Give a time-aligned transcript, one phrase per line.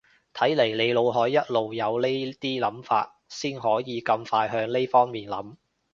[0.33, 5.57] 睇嚟你腦海一路有呢啲諗法先可以咁快向呢方面諗